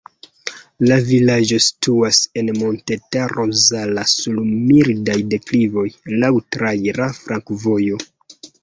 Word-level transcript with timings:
La 0.91 0.95
vilaĝo 1.09 1.59
situas 1.65 2.21
en 2.43 2.49
Montetaro 2.63 3.47
Zala 3.67 4.07
sur 4.15 4.43
mildaj 4.49 5.21
deklivoj, 5.37 5.89
laŭ 6.25 6.35
traira 6.59 7.13
flankovojo. 7.25 8.05